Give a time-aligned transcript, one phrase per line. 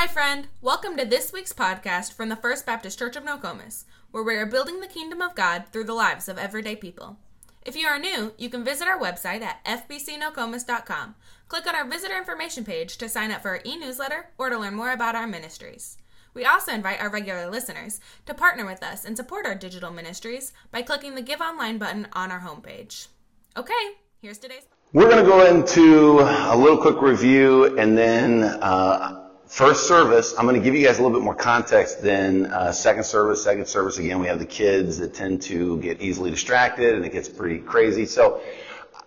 [0.00, 0.48] Hi, friend.
[0.62, 4.46] Welcome to this week's podcast from the First Baptist Church of Nokomis, where we are
[4.46, 7.18] building the kingdom of God through the lives of everyday people.
[7.66, 11.16] If you are new, you can visit our website at fbcnokomis.com.
[11.48, 14.58] Click on our visitor information page to sign up for our e newsletter or to
[14.58, 15.98] learn more about our ministries.
[16.32, 20.54] We also invite our regular listeners to partner with us and support our digital ministries
[20.70, 23.08] by clicking the Give Online button on our homepage.
[23.54, 24.66] Okay, here's today's.
[24.94, 29.19] We're going to go into a little quick review and then uh,
[29.50, 30.32] first service.
[30.38, 33.42] I'm going to give you guys a little bit more context than uh, second service.
[33.42, 37.10] Second service, again, we have the kids that tend to get easily distracted and it
[37.10, 38.06] gets pretty crazy.
[38.06, 38.40] So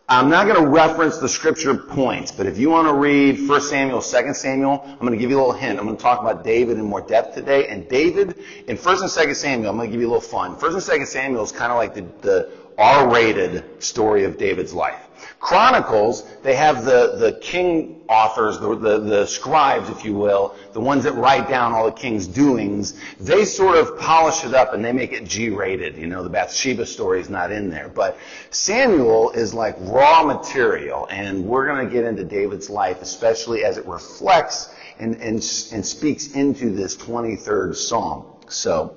[0.09, 3.62] I'm not going to reference the scripture points, but if you want to read 1
[3.62, 5.80] Samuel, 2 Samuel, I'm going to give you a little hint.
[5.80, 7.70] I'm going to talk about David in more depth today.
[7.70, 8.38] And David,
[8.68, 10.52] in 1 and 2 Samuel, I'm going to give you a little fun.
[10.60, 15.00] 1 and 2 Samuel is kind of like the, the R-rated story of David's life.
[15.40, 20.80] Chronicles, they have the, the king authors, the, the, the, scribes, if you will, the
[20.80, 22.94] ones that write down all the king's doings.
[23.20, 25.98] They sort of polish it up and they make it G-rated.
[25.98, 27.90] You know, the Bathsheba story is not in there.
[27.90, 28.18] But
[28.51, 33.77] Samuel is like raw material, and we're going to get into David's life, especially as
[33.77, 38.26] it reflects and, and, and speaks into this 23rd Psalm.
[38.48, 38.96] So,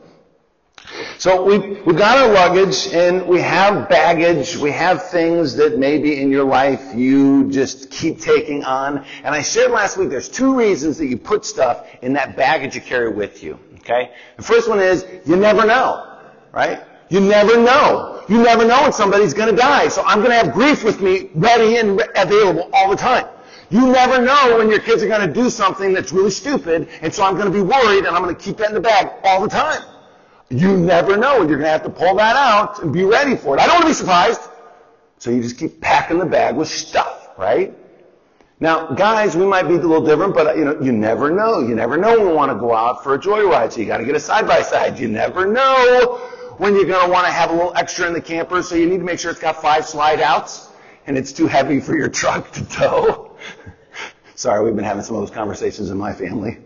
[1.18, 4.56] so we, we've got our luggage and we have baggage.
[4.56, 9.04] We have things that maybe in your life you just keep taking on.
[9.24, 12.74] And I shared last week there's two reasons that you put stuff in that baggage
[12.74, 13.58] you carry with you.
[13.80, 14.12] Okay?
[14.36, 16.20] The first one is you never know.
[16.52, 16.82] Right?
[17.08, 18.24] You never know.
[18.28, 19.88] You never know when somebody's going to die.
[19.88, 23.26] So I'm going to have grief with me ready and available all the time.
[23.70, 27.12] You never know when your kids are going to do something that's really stupid, and
[27.12, 29.08] so I'm going to be worried and I'm going to keep that in the bag
[29.24, 29.82] all the time.
[30.48, 31.38] You never know.
[31.38, 33.60] You're going to have to pull that out and be ready for it.
[33.60, 34.40] I don't want to be surprised.
[35.18, 37.74] So you just keep packing the bag with stuff, right?
[38.60, 41.60] Now, guys, we might be a little different, but you know, you never know.
[41.60, 43.98] You never know when we want to go out for a joyride, so you got
[43.98, 44.98] to get a side by side.
[44.98, 46.18] You never know
[46.58, 48.86] when you're going to want to have a little extra in the camper, so you
[48.86, 50.70] need to make sure it's got five slide outs
[51.06, 53.36] and it's too heavy for your truck to tow.
[54.36, 56.58] Sorry, we've been having some of those conversations in my family.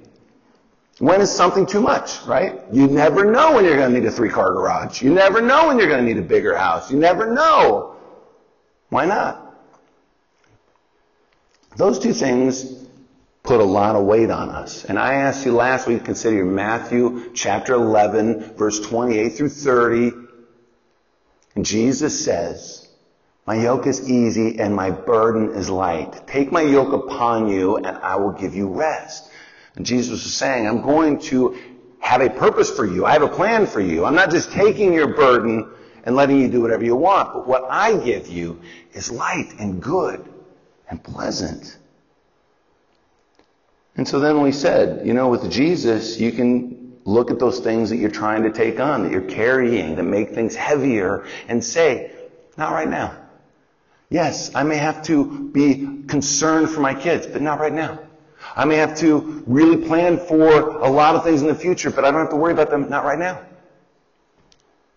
[1.01, 2.61] When is something too much, right?
[2.71, 5.01] You never know when you're going to need a three car garage.
[5.01, 6.91] You never know when you're going to need a bigger house.
[6.91, 7.97] You never know.
[8.91, 9.57] Why not?
[11.77, 12.85] Those two things
[13.43, 14.85] put a lot of weight on us.
[14.85, 20.13] And I asked you last week to consider Matthew chapter 11, verse 28 through 30.
[21.55, 22.87] And Jesus says,
[23.47, 26.27] My yoke is easy and my burden is light.
[26.27, 29.30] Take my yoke upon you and I will give you rest.
[29.81, 31.57] And Jesus is saying, I'm going to
[32.01, 33.07] have a purpose for you.
[33.07, 34.05] I have a plan for you.
[34.05, 35.71] I'm not just taking your burden
[36.05, 38.61] and letting you do whatever you want, but what I give you
[38.93, 40.31] is light and good
[40.91, 41.79] and pleasant.
[43.97, 47.89] And so then we said, you know, with Jesus, you can look at those things
[47.89, 52.13] that you're trying to take on, that you're carrying, that make things heavier, and say,
[52.59, 53.17] not right now.
[54.11, 58.01] Yes, I may have to be concerned for my kids, but not right now.
[58.57, 62.05] I may have to really plan for a lot of things in the future, but
[62.05, 63.41] I don't have to worry about them not right now.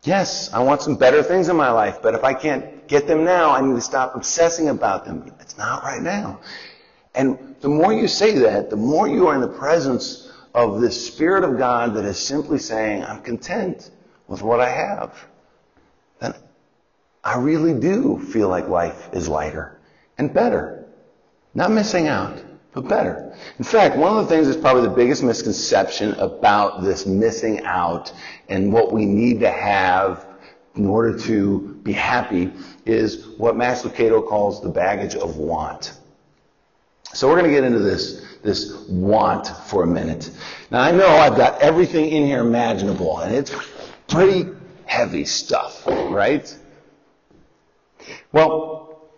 [0.04, 3.24] Yes, I want some better things in my life, but if I can't get them
[3.24, 5.34] now, I need to stop obsessing about them.
[5.40, 6.42] It's not right now.
[7.16, 10.92] And the more you say that, the more you are in the presence of the
[10.92, 13.92] Spirit of God that is simply saying, I'm content
[14.28, 15.26] with what I have.
[16.20, 16.34] Then
[17.24, 19.80] I really do feel like life is lighter
[20.18, 20.86] and better.
[21.54, 23.36] Not missing out but better.
[23.60, 28.12] In fact, one of the things that's probably the biggest misconception about this missing out
[28.50, 30.26] and what we need to have
[30.76, 32.52] in order to be happy
[32.86, 35.94] is what Max Lucado calls the baggage of want.
[37.14, 40.32] So we're going to get into this, this want for a minute.
[40.72, 43.56] Now I know I've got everything in here imaginable and it's
[44.08, 44.50] pretty
[44.86, 46.58] heavy stuff, right?
[48.32, 49.10] Well,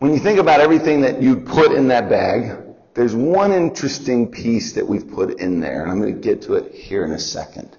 [0.00, 2.65] when you think about everything that you put in that bag,
[2.96, 6.54] there's one interesting piece that we've put in there, and I'm going to get to
[6.54, 7.76] it here in a second.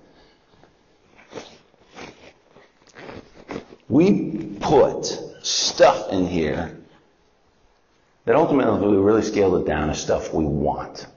[3.89, 5.05] We put
[5.41, 6.77] stuff in here
[8.25, 11.07] that ultimately we really scaled it down to stuff we want.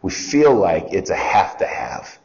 [0.00, 2.18] We feel like it's a have to have.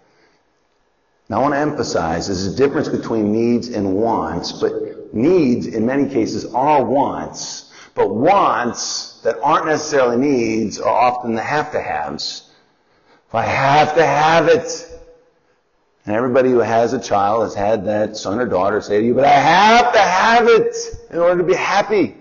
[1.27, 5.85] Now I want to emphasize there's a difference between needs and wants, but needs in
[5.85, 11.81] many cases are wants, but wants that aren't necessarily needs are often the have to
[11.81, 12.49] haves.
[13.27, 14.87] If I have to have it,
[16.05, 19.13] and everybody who has a child has had that son or daughter say to you,
[19.13, 20.75] but I have to have it
[21.11, 22.15] in order to be happy.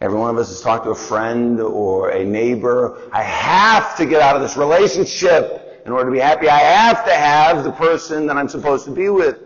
[0.00, 3.00] Every one of us has talked to a friend or a neighbor.
[3.12, 6.48] I have to get out of this relationship in order to be happy.
[6.48, 9.38] I have to have the person that I'm supposed to be with.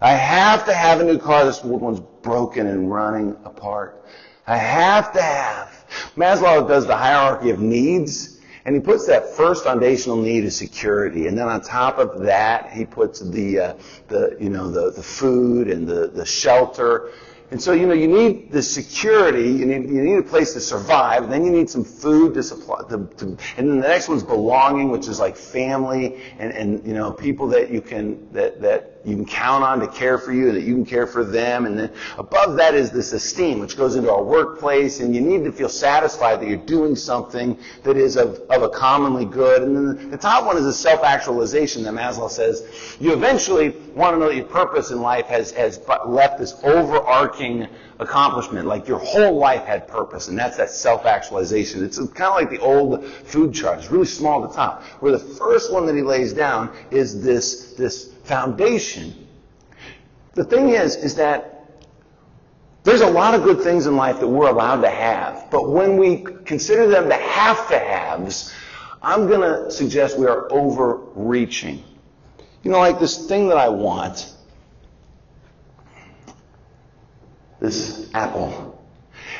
[0.00, 1.44] I have to have a new car.
[1.44, 4.04] This old one's broken and running apart.
[4.46, 5.84] I have to have.
[6.16, 11.26] Maslow does the hierarchy of needs, and he puts that first foundational need of security,
[11.26, 13.74] and then on top of that, he puts the, uh,
[14.08, 17.10] the you know, the, the food and the, the shelter
[17.50, 20.60] and so, you know, you need the security, you need, you need a place to
[20.60, 23.26] survive, then you need some food to supply, to, to,
[23.56, 27.46] and then the next one's belonging, which is like family and, and, you know, people
[27.48, 30.74] that you can, that, that you can count on to care for you, that you
[30.74, 31.64] can care for them.
[31.64, 35.44] And then above that is this esteem, which goes into our workplace, and you need
[35.44, 39.62] to feel satisfied that you're doing something that is of, of a commonly good.
[39.62, 44.18] And then the top one is the self-actualization that Maslow says you eventually want to
[44.18, 47.68] know that your purpose in life has, has left this overarching
[47.98, 48.66] accomplishment.
[48.66, 51.84] Like your whole life had purpose, and that's that self-actualization.
[51.84, 53.78] It's kind of like the old food chart.
[53.78, 54.82] It's really small at the top.
[55.00, 59.26] Where the first one that he lays down is this, this foundation.
[60.34, 61.52] The thing is, is that
[62.82, 65.96] there's a lot of good things in life that we're allowed to have, but when
[65.96, 68.52] we consider them the have to haves,
[69.02, 71.82] I'm going to suggest we are overreaching.
[72.62, 74.32] You know, like this thing that I want,
[77.60, 78.72] this apple.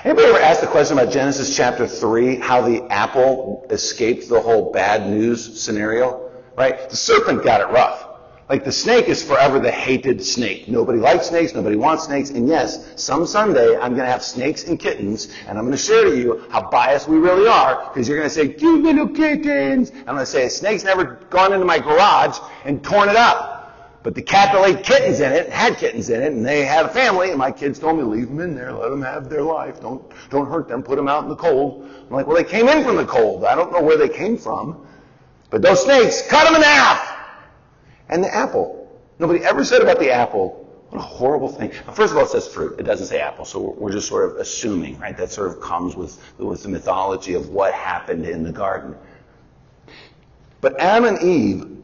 [0.05, 4.73] Anybody ever asked the question about Genesis chapter 3, how the apple escaped the whole
[4.73, 6.31] bad news scenario?
[6.56, 6.88] Right?
[6.88, 8.06] The serpent got it rough.
[8.48, 10.69] Like the snake is forever the hated snake.
[10.69, 14.64] Nobody likes snakes, nobody wants snakes, and yes, some Sunday I'm going to have snakes
[14.69, 18.08] and kittens, and I'm going to share to you how biased we really are, because
[18.08, 19.90] you're going to say, cute little kittens.
[19.90, 23.54] I'm going to say, a snake's never gone into my garage and torn it up.
[24.04, 26.87] But the cat that laid kittens in it, had kittens in it, and they had
[26.87, 29.42] a family, and my kids told me, leave them in there, let them have their
[29.42, 31.90] life, don't, don't hurt them, put them out in the cold.
[32.08, 33.44] I'm like, well, they came in from the cold.
[33.44, 34.87] I don't know where they came from.
[35.50, 36.95] But those snakes, cut them in half!
[38.08, 38.82] And the apple.
[39.19, 41.73] Nobody ever said about the apple, what a horrible thing.
[41.94, 42.79] First of all, it says fruit.
[42.79, 45.17] It doesn't say apple, so we're just sort of assuming, right?
[45.17, 48.94] That sort of comes with, with the mythology of what happened in the garden.
[50.61, 51.82] But Adam and Eve,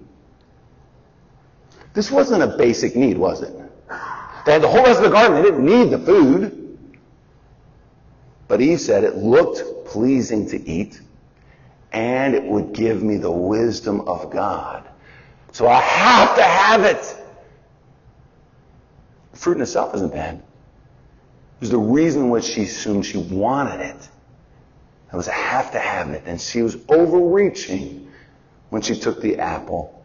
[1.95, 3.55] this wasn't a basic need, was it?
[4.47, 5.37] They had the whole rest of the garden.
[5.37, 6.79] They didn't need the food.
[8.49, 11.01] But Eve said it looked pleasing to eat,
[11.93, 14.89] and it would give me the wisdom of God.
[15.53, 17.17] So I have to have it.
[19.35, 20.37] Fruit in itself isn't bad.
[20.37, 24.09] It was the reason which she assumed she wanted it.
[25.13, 26.23] It was a have to have it.
[26.27, 28.11] And she was overreaching
[28.71, 30.02] when she took the apple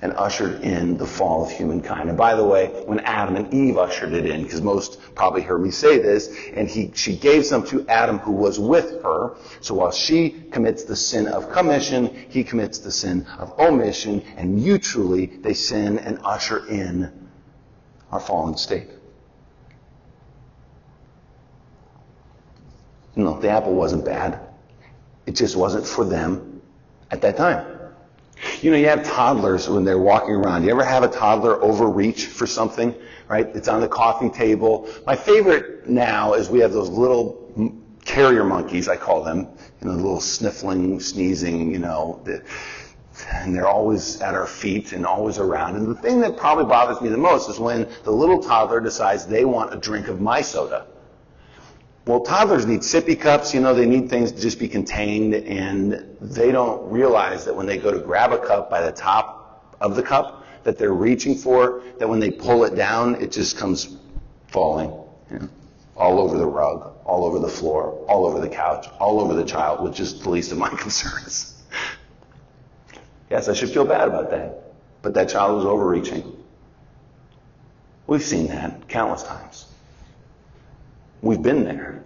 [0.00, 2.08] and ushered in the fall of humankind.
[2.08, 5.60] And by the way, when Adam and Eve ushered it in, because most probably heard
[5.60, 9.34] me say this, and he, she gave some to Adam who was with her.
[9.60, 14.54] So while she commits the sin of commission, he commits the sin of omission, and
[14.54, 17.28] mutually they sin and usher in
[18.12, 18.88] our fallen state.
[23.16, 24.38] No, the apple wasn't bad.
[25.26, 26.62] It just wasn't for them
[27.10, 27.77] at that time.
[28.60, 30.64] You know, you have toddlers when they're walking around.
[30.64, 32.94] You ever have a toddler overreach for something,
[33.28, 33.46] right?
[33.54, 34.88] It's on the coffee table.
[35.06, 37.44] My favorite now is we have those little
[38.04, 39.48] carrier monkeys, I call them,
[39.80, 42.24] you know, little sniffling, sneezing, you know,
[43.32, 45.76] and they're always at our feet and always around.
[45.76, 49.26] And the thing that probably bothers me the most is when the little toddler decides
[49.26, 50.86] they want a drink of my soda.
[52.08, 56.16] Well, toddlers need sippy cups, you know, they need things to just be contained, and
[56.22, 59.94] they don't realize that when they go to grab a cup by the top of
[59.94, 63.98] the cup that they're reaching for, that when they pull it down, it just comes
[64.46, 64.88] falling.
[65.30, 65.48] You know,
[65.98, 69.44] all over the rug, all over the floor, all over the couch, all over the
[69.44, 71.62] child, which is the least of my concerns.
[73.28, 74.72] yes, I should feel bad about that.
[75.02, 76.42] But that child was overreaching.
[78.06, 79.66] We've seen that countless times.
[81.20, 81.97] We've been there.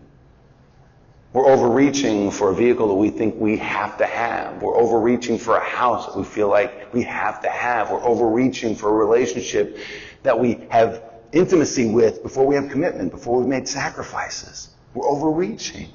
[1.32, 4.60] We're overreaching for a vehicle that we think we have to have.
[4.60, 7.90] We're overreaching for a house that we feel like we have to have.
[7.90, 9.78] We're overreaching for a relationship
[10.24, 14.68] that we have intimacy with before we have commitment, before we've made sacrifices.
[14.92, 15.88] We're overreaching.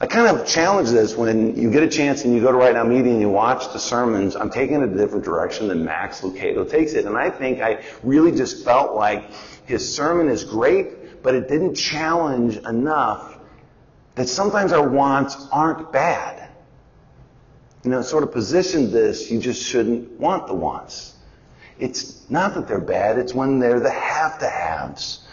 [0.00, 2.74] I kind of challenge this when you get a chance and you go to Right
[2.74, 4.36] Now Media and you watch the sermons.
[4.36, 7.06] I'm taking it a different direction than Max Lucado takes it.
[7.06, 9.32] And I think I really just felt like
[9.64, 10.97] his sermon is great,
[11.28, 13.36] but it didn't challenge enough
[14.14, 16.48] that sometimes our wants aren't bad.
[17.84, 21.16] You know, sort of positioned this, you just shouldn't want the wants.
[21.78, 25.27] It's not that they're bad, it's when they're the have to haves.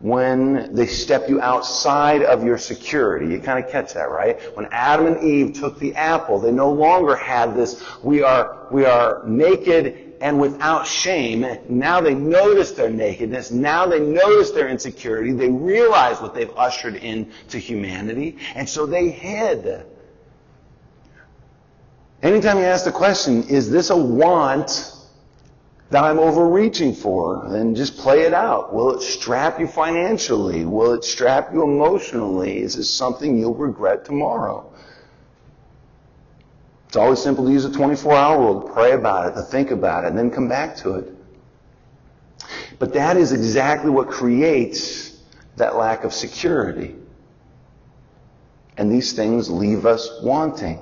[0.00, 3.26] When they step you outside of your security.
[3.26, 4.40] You kind of catch that, right?
[4.56, 8.84] When Adam and Eve took the apple, they no longer had this, we are, we
[8.84, 11.46] are naked and without shame.
[11.68, 13.50] Now they notice their nakedness.
[13.50, 15.32] Now they notice their insecurity.
[15.32, 18.36] They realize what they've ushered into humanity.
[18.54, 19.84] And so they hid.
[22.22, 24.92] Anytime you ask the question, is this a want
[25.90, 28.74] that I'm overreaching for, then just play it out.
[28.74, 30.64] Will it strap you financially?
[30.66, 32.58] Will it strap you emotionally?
[32.58, 34.70] Is this something you'll regret tomorrow?
[36.88, 39.70] It's always simple to use a 24 hour rule to pray about it, to think
[39.70, 41.14] about it, and then come back to it.
[42.78, 45.18] But that is exactly what creates
[45.56, 46.94] that lack of security.
[48.76, 50.80] And these things leave us wanting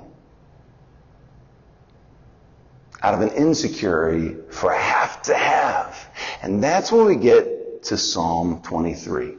[3.02, 4.78] out of an insecurity for a
[5.26, 6.08] to have.
[6.42, 9.34] And that's when we get to Psalm 23.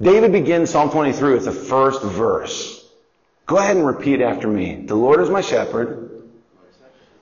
[0.00, 2.84] David begins Psalm 23 with the first verse.
[3.46, 4.84] Go ahead and repeat after me.
[4.86, 6.22] The Lord is my shepherd.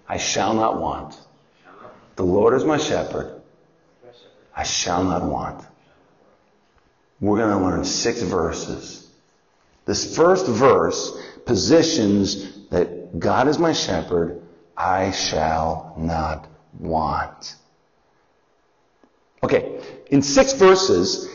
[0.08, 1.18] I shall not want.
[2.16, 3.40] The Lord is my shepherd.
[4.54, 5.64] I shall not want.
[7.20, 9.08] We're going to learn six verses.
[9.84, 14.41] This first verse positions that God is my shepherd,
[14.76, 16.48] I shall not
[16.78, 17.56] want.
[19.44, 21.28] Okay, in six verses,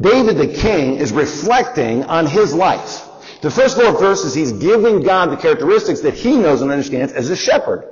[0.00, 3.06] David the king is reflecting on his life.
[3.42, 7.30] The first four verses, he's giving God the characteristics that he knows and understands as
[7.30, 7.88] a shepherd.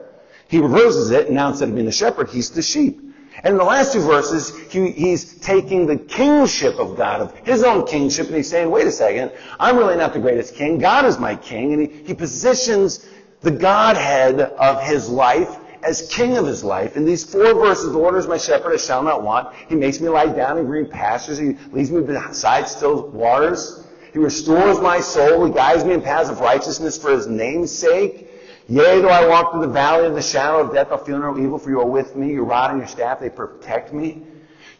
[0.49, 3.00] He reverses it, and now instead of being the shepherd, he's the sheep.
[3.45, 7.62] And in the last two verses, he, he's taking the kingship of God, of his
[7.62, 10.79] own kingship, and he's saying, wait a second, I'm really not the greatest king.
[10.79, 11.73] God is my king.
[11.73, 13.07] And he, he positions
[13.40, 16.97] the Godhead of his life as king of his life.
[16.97, 19.54] In these four verses, the Lord is my shepherd, I shall not want.
[19.68, 21.38] He makes me lie down in green pastures.
[21.38, 23.87] He leads me beside still waters.
[24.12, 25.45] He restores my soul.
[25.45, 28.28] He guides me in paths of righteousness for his name's sake.
[28.68, 31.38] Yea, though I walk through the valley of the shadow of death, I'll feel no
[31.38, 32.33] evil, for you are with me.
[32.33, 34.23] Your rod and your staff, they protect me.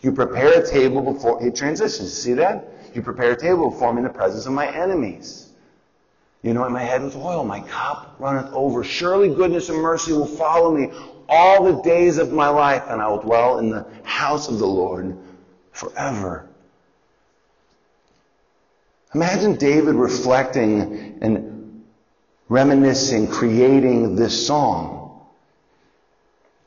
[0.03, 2.13] You prepare a table before, he transitions.
[2.13, 2.69] See that?
[2.95, 5.48] You prepare a table before me in the presence of my enemies.
[6.43, 8.85] You know, in my head with oil, my cup runneth over.
[8.85, 10.93] Surely goodness and mercy will follow me
[11.29, 14.67] all the days of my life, and I will dwell in the house of the
[14.67, 15.17] Lord
[15.73, 16.49] forever.
[19.15, 21.85] Imagine David reflecting and
[22.49, 25.21] reminiscing, creating this song.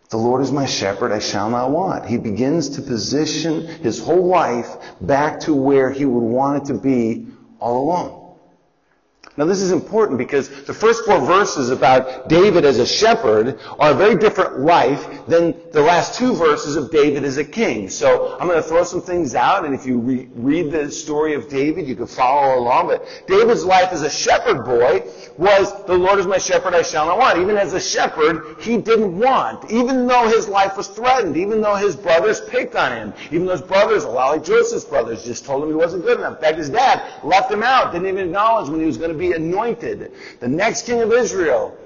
[0.10, 2.06] The Lord is my shepherd, I shall not want.
[2.06, 6.80] He begins to position his whole life back to where he would want it to
[6.80, 7.28] be
[7.60, 8.21] all along.
[9.38, 13.92] Now this is important because the first four verses about David as a shepherd are
[13.92, 17.88] a very different life than the last two verses of David as a king.
[17.88, 21.34] So I'm going to throw some things out, and if you re- read the story
[21.34, 22.88] of David, you can follow along.
[22.88, 25.04] But David's life as a shepherd boy
[25.38, 27.40] was, the Lord is my shepherd, I shall not want.
[27.40, 29.72] Even as a shepherd, he didn't want.
[29.72, 33.54] Even though his life was threatened, even though his brothers picked on him, even though
[33.54, 36.36] his brothers, a lot like Joseph's brothers, just told him he wasn't good enough.
[36.36, 39.18] In fact, his dad left him out, didn't even acknowledge when he was going to
[39.18, 41.78] be anointed, the next king of Israel.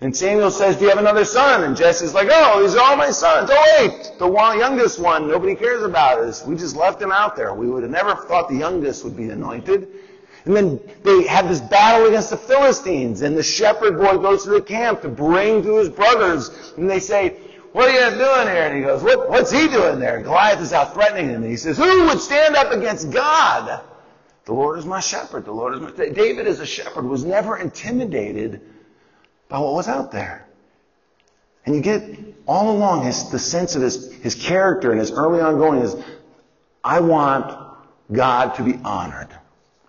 [0.00, 1.62] And Samuel says, do you have another son?
[1.62, 3.50] And Jesse's like, oh, these are all my sons.
[3.52, 6.44] Oh wait, the one, youngest one, nobody cares about us.
[6.44, 7.54] We just left him out there.
[7.54, 9.88] We would have never thought the youngest would be anointed.
[10.44, 14.50] And then they have this battle against the Philistines, and the shepherd boy goes to
[14.50, 17.36] the camp to bring to his brothers, and they say,
[17.70, 18.66] what are you doing here?
[18.66, 20.16] And he goes, what, what's he doing there?
[20.16, 23.82] And Goliath is out threatening him, and he says, who would stand up against God?
[24.44, 25.44] The Lord is my shepherd.
[25.44, 25.90] The Lord is my...
[25.90, 28.60] David as a shepherd was never intimidated
[29.48, 30.46] by what was out there.
[31.64, 32.02] And you get
[32.46, 35.94] all along his, the sense of his, his character and his early ongoing is,
[36.82, 37.56] I want
[38.10, 39.28] God to be honored.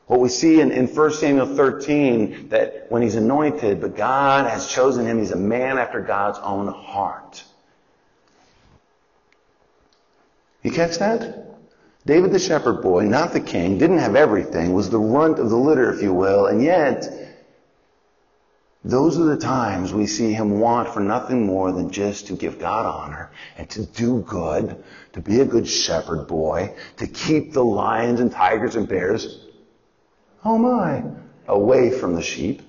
[0.06, 4.68] What we see in, in 1 Samuel 13, that when he's anointed, but God has
[4.68, 7.44] chosen him, he's a man after God's own heart.
[10.62, 11.53] You catch that?
[12.06, 15.56] David the shepherd boy, not the king, didn't have everything, was the runt of the
[15.56, 17.08] litter, if you will, and yet,
[18.84, 22.60] those are the times we see him want for nothing more than just to give
[22.60, 24.84] God honor and to do good,
[25.14, 29.46] to be a good shepherd boy, to keep the lions and tigers and bears,
[30.44, 31.04] oh my,
[31.48, 32.62] away from the sheep.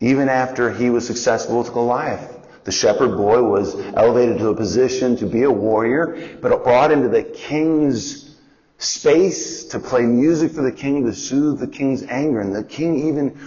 [0.00, 5.16] Even after he was successful with Goliath, the shepherd boy was elevated to a position
[5.16, 8.36] to be a warrior, but brought into the king's
[8.78, 12.40] space to play music for the king to soothe the king's anger.
[12.40, 13.38] And the king even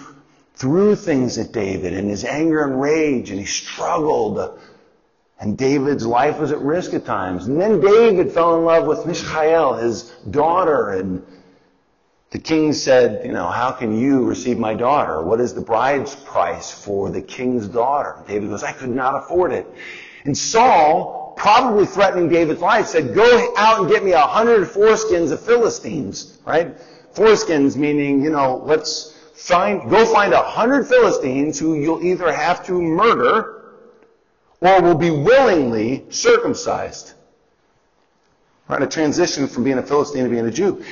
[0.53, 4.59] threw things at David in his anger and rage, and he struggled
[5.39, 7.47] And David's life was at risk at times.
[7.47, 11.23] And then David fell in love with Michal, his daughter, and
[12.37, 15.23] the king said, you know, how can you receive my daughter?
[15.23, 18.23] What is the bride's price for the king's daughter?
[18.27, 19.65] David goes, I could not afford it.
[20.23, 25.31] And Saul, probably threatening David's life, said, go out and get me a hundred foreskins
[25.31, 26.77] of Philistines, right?
[27.15, 32.63] Foreskins meaning, you know, let's find, go find a hundred Philistines who you'll either have
[32.67, 33.79] to murder
[34.61, 37.13] or will be willingly circumcised.
[38.67, 38.83] Right?
[38.83, 40.85] A transition from being a Philistine to being a Jew.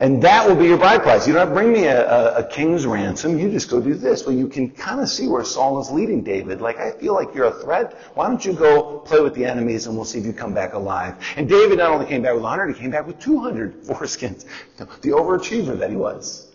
[0.00, 1.26] And that will be your bride price.
[1.26, 3.38] You don't have to bring me a, a, a, king's ransom.
[3.38, 4.24] You just go do this.
[4.24, 6.62] Well, you can kind of see where Saul is leading David.
[6.62, 7.92] Like, I feel like you're a threat.
[8.14, 10.72] Why don't you go play with the enemies and we'll see if you come back
[10.72, 11.16] alive.
[11.36, 14.46] And David not only came back with 100, he came back with 200 foreskins.
[14.78, 16.50] The overachiever that he was.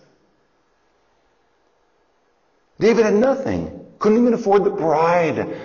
[2.80, 3.86] David had nothing.
[4.00, 5.56] Couldn't even afford the bride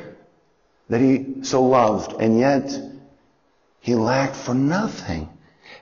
[0.91, 2.21] that he so loved.
[2.21, 2.79] And yet,
[3.81, 5.31] he lacked for nothing.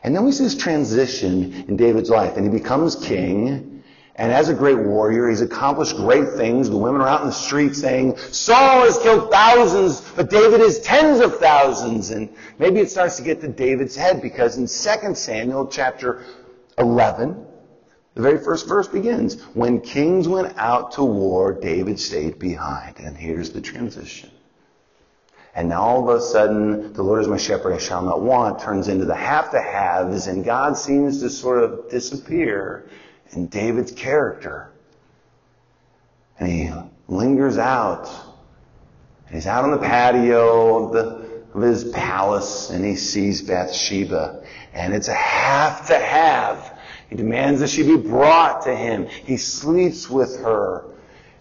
[0.02, 3.82] And then we see this transition in David's life, and he becomes king.
[4.16, 6.68] And as a great warrior, he's accomplished great things.
[6.68, 10.80] The women are out in the street saying, Saul has killed thousands, but David is
[10.80, 12.10] tens of thousands.
[12.10, 12.28] And
[12.58, 16.24] maybe it starts to get to David's head because in 2 Samuel chapter
[16.78, 17.46] 11,
[18.14, 22.98] the very first verse begins, When kings went out to war, David stayed behind.
[22.98, 24.30] And here's the transition.
[25.58, 28.60] And now all of a sudden, the Lord is my shepherd, I shall not want,
[28.60, 32.88] turns into the have to haves, and God seems to sort of disappear
[33.32, 34.70] in David's character.
[36.38, 36.70] And he
[37.08, 38.08] lingers out.
[39.26, 44.44] And he's out on the patio of, the, of his palace, and he sees Bathsheba.
[44.72, 46.78] And it's a have to have.
[47.10, 49.08] He demands that she be brought to him.
[49.08, 50.84] He sleeps with her.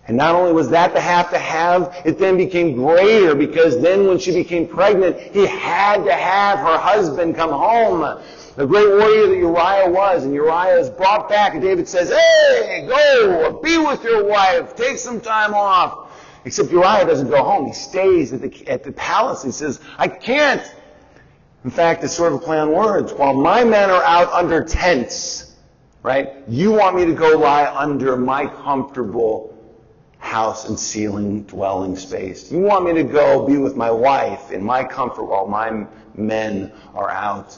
[0.07, 4.07] And not only was that the have to have, it then became greater because then
[4.07, 8.21] when she became pregnant, he had to have her husband come home.
[8.55, 12.87] The great warrior that Uriah was, and Uriah is brought back, and David says, Hey,
[12.87, 16.09] go, be with your wife, take some time off.
[16.45, 17.65] Except Uriah doesn't go home.
[17.67, 19.43] He stays at the, at the palace.
[19.43, 20.63] He says, I can't.
[21.65, 23.11] In fact, it's sort of a play on words.
[23.11, 25.53] While my men are out under tents,
[26.01, 29.56] right, you want me to go lie under my comfortable
[30.27, 32.51] house and ceiling dwelling space.
[32.51, 36.73] You want me to go be with my wife in my comfort while my men
[36.93, 37.57] are out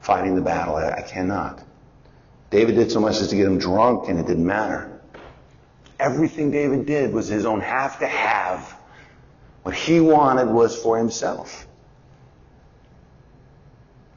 [0.00, 0.76] fighting the battle.
[0.76, 1.62] I, I cannot.
[2.48, 5.00] David did so much as to get him drunk and it didn't matter.
[6.00, 8.74] Everything David did was his own have to have.
[9.64, 11.66] What he wanted was for himself.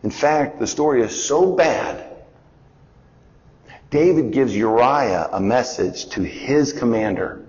[0.01, 2.10] In fact, the story is so bad
[3.91, 7.45] David gives Uriah a message to his commander,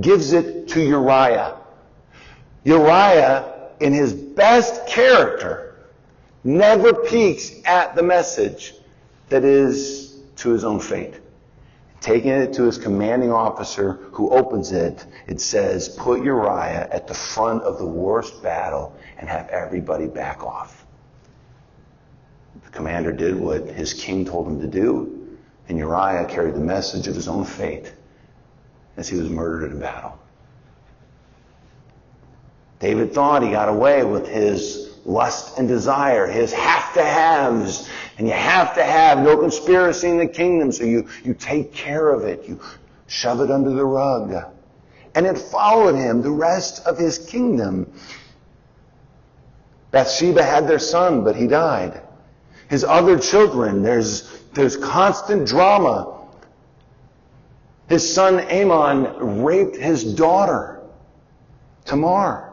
[0.00, 1.58] gives it to Uriah.
[2.64, 5.76] Uriah, in his best character,
[6.44, 8.72] never peeks at the message
[9.28, 11.20] that is to his own fate.
[12.00, 17.14] Taking it to his commanding officer who opens it, it says, put Uriah at the
[17.14, 20.86] front of the worst battle and have everybody back off.
[22.64, 25.21] The commander did what his king told him to do.
[25.72, 27.94] And Uriah carried the message of his own fate
[28.98, 30.18] as he was murdered in battle.
[32.78, 37.88] David thought he got away with his lust and desire, his have to haves.
[38.18, 42.10] And you have to have no conspiracy in the kingdom, so you, you take care
[42.10, 42.46] of it.
[42.46, 42.60] You
[43.06, 44.52] shove it under the rug.
[45.14, 47.90] And it followed him the rest of his kingdom.
[49.90, 52.02] Bathsheba had their son, but he died.
[52.72, 54.22] His other children, there's
[54.54, 56.26] there's constant drama.
[57.90, 60.80] His son Amnon raped his daughter,
[61.84, 62.50] Tamar.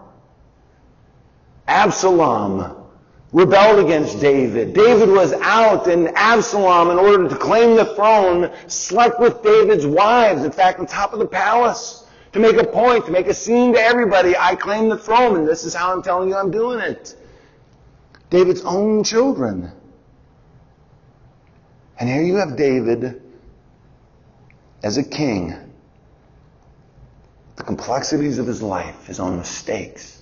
[1.69, 2.85] Absalom
[3.31, 4.73] rebelled against David.
[4.73, 10.43] David was out, and Absalom, in order to claim the throne, slept with David's wives.
[10.43, 13.71] In fact, on top of the palace, to make a point, to make a scene
[13.71, 14.35] to everybody.
[14.35, 17.15] I claim the throne, and this is how I'm telling you I'm doing it.
[18.29, 19.71] David's own children.
[21.99, 23.21] And here you have David
[24.81, 25.53] as a king,
[27.57, 30.21] the complexities of his life, his own mistakes.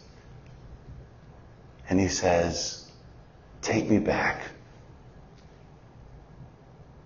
[1.87, 2.89] And he says,
[3.61, 4.41] Take me back.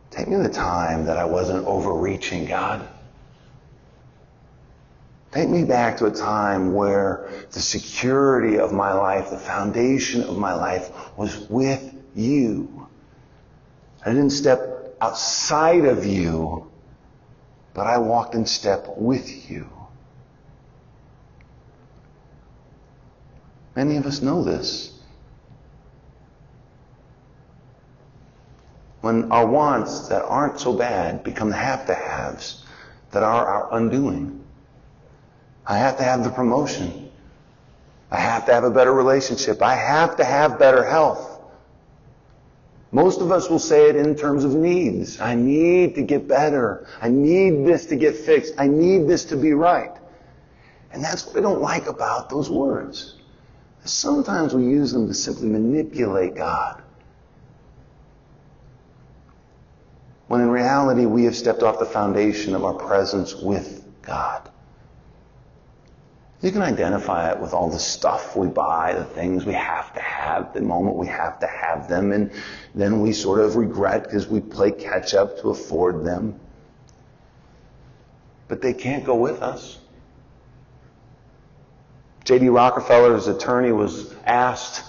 [0.09, 2.87] Take me to the time that I wasn't overreaching, God.
[5.31, 10.37] Take me back to a time where the security of my life, the foundation of
[10.37, 12.87] my life was with you.
[14.05, 16.69] I didn't step outside of you,
[17.73, 19.69] but I walked in step with you.
[23.75, 24.91] Many of us know this.
[29.01, 32.63] When our wants that aren't so bad become the have to haves
[33.11, 34.43] that are our undoing.
[35.65, 37.11] I have to have the promotion.
[38.11, 39.61] I have to have a better relationship.
[39.61, 41.30] I have to have better health.
[42.91, 45.21] Most of us will say it in terms of needs.
[45.21, 46.87] I need to get better.
[47.01, 48.53] I need this to get fixed.
[48.57, 49.95] I need this to be right.
[50.91, 53.15] And that's what I don't like about those words.
[53.85, 56.83] Sometimes we use them to simply manipulate God.
[60.27, 64.50] When in reality, we have stepped off the foundation of our presence with God.
[66.41, 70.01] You can identify it with all the stuff we buy, the things we have to
[70.01, 72.31] have, the moment we have to have them, and
[72.73, 76.39] then we sort of regret because we play catch up to afford them.
[78.47, 79.77] But they can't go with us.
[82.23, 82.49] J.D.
[82.49, 84.83] Rockefeller's attorney was asked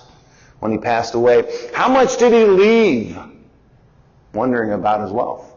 [0.61, 3.19] when he passed away, how much did he leave?
[4.33, 5.53] Wondering about his wealth.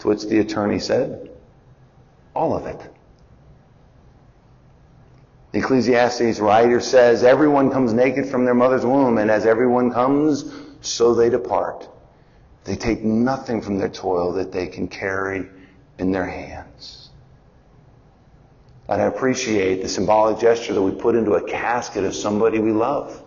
[0.00, 1.30] To which the attorney said,
[2.34, 2.80] all of it.
[5.52, 10.52] The Ecclesiastes writer says, Everyone comes naked from their mother's womb, and as everyone comes,
[10.80, 11.88] so they depart.
[12.64, 15.46] They take nothing from their toil that they can carry
[15.98, 17.10] in their hands.
[18.88, 22.72] And I appreciate the symbolic gesture that we put into a casket of somebody we
[22.72, 23.22] love.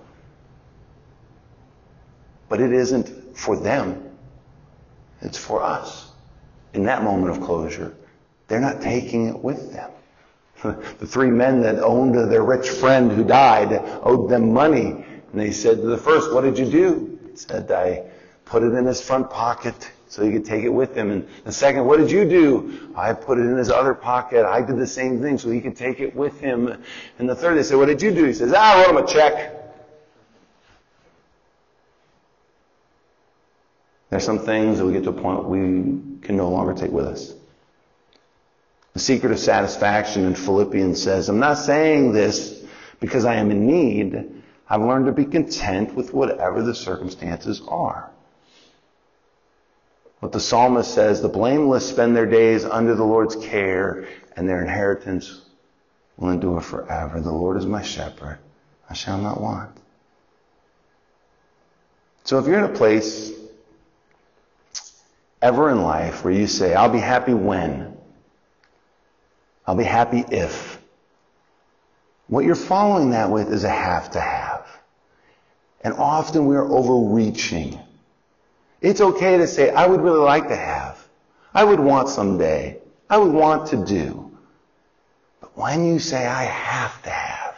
[2.47, 4.09] But it isn't for them.
[5.21, 6.11] It's for us.
[6.73, 7.95] In that moment of closure,
[8.47, 9.91] they're not taking it with them.
[10.61, 15.05] The three men that owned their rich friend who died owed them money.
[15.31, 17.19] And they said to the first, what did you do?
[17.31, 18.03] He said, I
[18.45, 21.11] put it in his front pocket so he could take it with him.
[21.11, 22.91] And the second, what did you do?
[22.95, 24.45] I put it in his other pocket.
[24.45, 26.83] I did the same thing so he could take it with him.
[27.19, 28.25] And the third, they said, what did you do?
[28.25, 29.55] He says, ah, I wrote him a check.
[34.09, 37.05] There's some things that we get to a point we can no longer take with
[37.05, 37.35] us.
[38.99, 42.65] The secret of satisfaction in Philippians says, I'm not saying this
[42.99, 44.43] because I am in need.
[44.69, 48.11] I've learned to be content with whatever the circumstances are.
[50.19, 54.61] What the psalmist says, the blameless spend their days under the Lord's care and their
[54.61, 55.43] inheritance
[56.17, 57.21] will endure forever.
[57.21, 58.39] The Lord is my shepherd.
[58.89, 59.71] I shall not want.
[62.25, 63.31] So if you're in a place
[65.41, 67.95] ever in life where you say, I'll be happy when,
[69.69, 70.81] I'll be happy if.
[72.25, 74.65] What you're following that with is a have to have.
[75.81, 77.79] And often we're overreaching.
[78.81, 81.07] It's okay to say, I would really like to have.
[81.53, 82.79] I would want someday.
[83.11, 84.35] I would want to do.
[85.39, 87.55] But when you say, I have to have,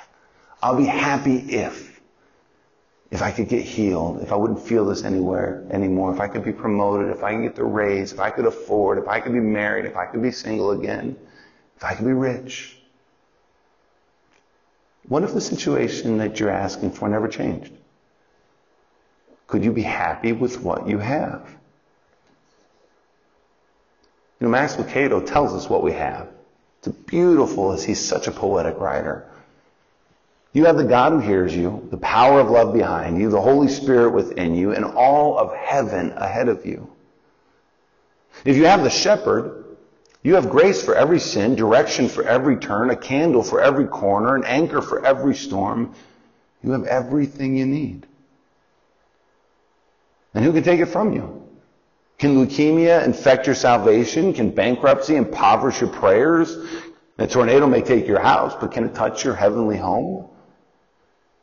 [0.61, 2.01] I'll be happy if.
[3.09, 6.43] If I could get healed, if I wouldn't feel this anywhere anymore, if I could
[6.43, 9.31] be promoted, if I could get the raise, if I could afford, if I could
[9.31, 11.15] be married, if I could be single again.
[11.81, 12.77] If I could be rich.
[15.07, 17.73] What if the situation that you're asking for never changed?
[19.47, 21.49] Could you be happy with what you have?
[24.39, 26.27] You know, Max Lucado tells us what we have.
[26.77, 29.27] It's beautiful as he's such a poetic writer.
[30.53, 33.69] You have the God who hears you, the power of love behind you, the Holy
[33.69, 36.91] Spirit within you, and all of heaven ahead of you.
[38.45, 39.70] If you have the shepherd,
[40.23, 44.35] you have grace for every sin, direction for every turn, a candle for every corner,
[44.35, 45.95] an anchor for every storm.
[46.63, 48.05] You have everything you need.
[50.33, 51.47] And who can take it from you?
[52.19, 54.31] Can leukemia infect your salvation?
[54.31, 56.55] Can bankruptcy impoverish your prayers?
[57.17, 60.27] A tornado may take your house, but can it touch your heavenly home?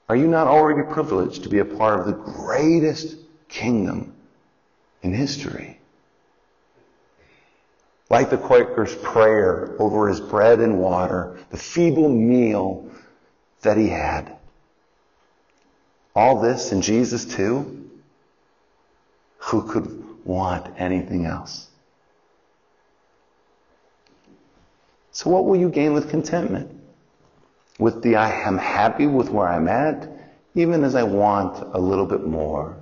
[0.08, 3.16] Are you not already privileged to be a part of the greatest
[3.48, 4.14] kingdom
[5.02, 5.77] in history?
[8.10, 12.90] Like the Quaker's prayer over his bread and water, the feeble meal
[13.62, 14.36] that he had.
[16.14, 17.90] All this in Jesus too?
[19.38, 21.68] Who could want anything else?
[25.12, 26.80] So what will you gain with contentment?
[27.78, 30.08] With the I am happy with where I'm at,
[30.54, 32.76] even as I want a little bit more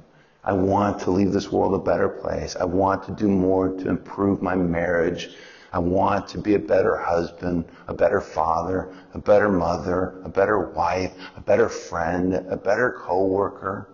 [0.46, 2.54] I want to leave this world a better place.
[2.54, 5.30] I want to do more to improve my marriage.
[5.72, 10.60] I want to be a better husband, a better father, a better mother, a better
[10.70, 13.88] wife, a better friend, a better coworker.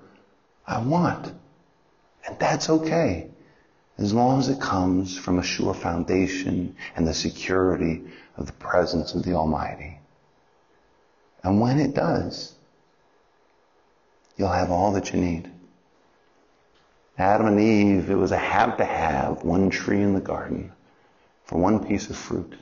[0.67, 1.33] I want.
[2.27, 3.31] And that's okay.
[3.97, 8.05] As long as it comes from a sure foundation and the security
[8.37, 9.99] of the presence of the Almighty.
[11.43, 12.55] And when it does,
[14.37, 15.51] you'll have all that you need.
[17.19, 20.73] Adam and Eve, it was a have to have one tree in the garden
[21.45, 22.55] for one piece of fruit.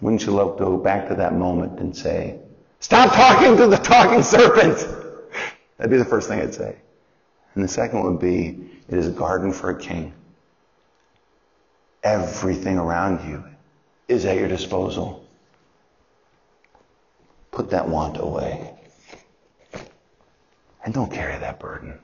[0.00, 2.38] Wouldn't you love to go back to that moment and say,
[2.80, 4.86] Stop talking to the talking serpent!
[5.76, 6.76] That'd be the first thing I'd say.
[7.54, 10.12] And the second would be, it is a garden for a king.
[12.02, 13.42] Everything around you
[14.08, 15.26] is at your disposal.
[17.50, 18.74] Put that want away.
[20.84, 21.98] And don't carry that burden.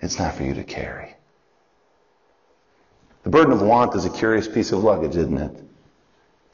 [0.00, 1.14] It's not for you to carry.
[3.22, 5.64] The burden of want is a curious piece of luggage, isn't it?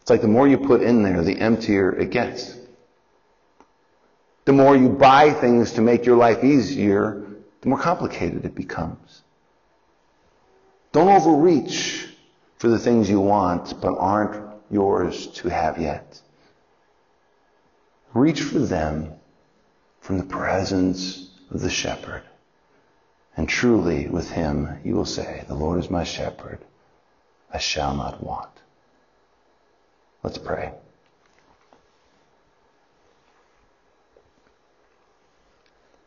[0.00, 2.56] It's like the more you put in there, the emptier it gets.
[4.44, 7.26] The more you buy things to make your life easier,
[7.60, 9.22] the more complicated it becomes.
[10.92, 12.06] Don't overreach
[12.58, 16.20] for the things you want but aren't yours to have yet.
[18.14, 19.12] Reach for them
[20.00, 22.22] from the presence of the shepherd.
[23.36, 26.58] And truly with him you will say, The Lord is my shepherd.
[27.52, 28.50] I shall not want.
[30.22, 30.72] Let's pray.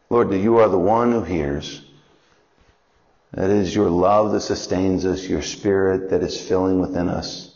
[0.10, 1.84] Lord, that you are the one who hears.
[3.32, 7.56] That is your love that sustains us, your spirit that is filling within us.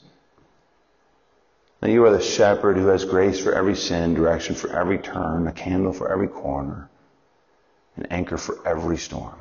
[1.79, 5.47] That you are the shepherd who has grace for every sin, direction for every turn,
[5.47, 6.89] a candle for every corner,
[7.97, 9.39] an anchor for every storm.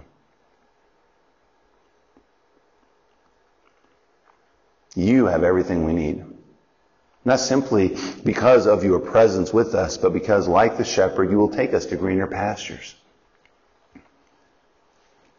[4.94, 6.24] You have everything we need.
[7.24, 11.50] Not simply because of your presence with us, but because, like the shepherd, you will
[11.50, 12.94] take us to greener pastures.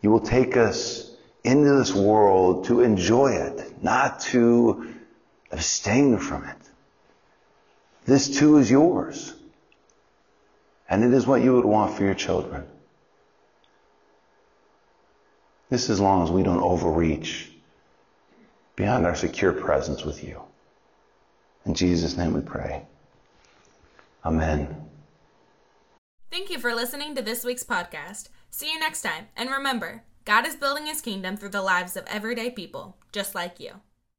[0.02, 4.94] You will take us into this world to enjoy it, not to
[5.52, 6.58] abstain from it.
[8.06, 9.34] This too is yours.
[10.90, 12.66] And it is what you would want for your children.
[15.70, 17.53] This as long as we don't overreach
[18.76, 20.42] beyond our secure presence with you.
[21.66, 22.86] In Jesus' name we pray.
[24.26, 24.76] Amen.
[26.32, 28.30] Thank you for listening to this week's podcast.
[28.50, 29.28] See you next time.
[29.36, 33.60] And remember, God is building his kingdom through the lives of everyday people, just like
[33.60, 33.82] you.